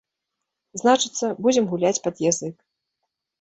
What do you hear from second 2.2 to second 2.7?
язык.